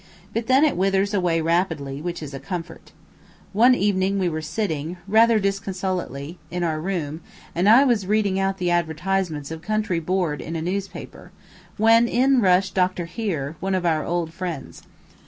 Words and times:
But 0.33 0.47
then 0.47 0.65
it 0.65 0.75
withers 0.75 1.13
away 1.13 1.41
rapidly, 1.41 2.01
which 2.01 2.23
is 2.23 2.33
a 2.33 2.39
comfort. 2.39 2.91
One 3.53 3.75
evening 3.75 4.17
we 4.17 4.29
were 4.29 4.41
sitting, 4.41 4.97
rather 5.07 5.37
disconsolately, 5.37 6.39
in 6.49 6.63
our 6.63 6.81
room, 6.81 7.21
and 7.53 7.69
I 7.69 7.83
was 7.85 8.07
reading 8.07 8.39
out 8.39 8.57
the 8.57 8.71
advertisements 8.71 9.51
of 9.51 9.61
country 9.61 9.99
board 9.99 10.41
in 10.41 10.55
a 10.55 10.61
newspaper, 10.63 11.31
when 11.77 12.07
in 12.07 12.41
rushed 12.41 12.73
Dr. 12.73 13.05
Heare 13.05 13.55
one 13.59 13.75
of 13.75 13.85
our 13.85 14.03
old 14.03 14.33
friends. 14.33 14.81